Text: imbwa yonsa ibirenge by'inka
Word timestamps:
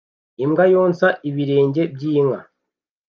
imbwa 0.43 0.65
yonsa 0.73 1.07
ibirenge 1.29 1.81
by'inka 1.93 2.39